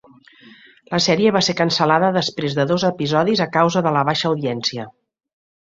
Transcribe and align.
La 0.93 0.99
sèrie 1.07 1.33
va 1.35 1.43
ser 1.49 1.55
cancel·lada 1.59 2.11
després 2.17 2.57
de 2.61 2.67
dos 2.73 2.89
episodis 2.91 3.47
a 3.47 3.51
causa 3.61 3.87
de 3.89 3.95
la 3.99 4.07
baixa 4.11 4.31
audiència. 4.35 4.93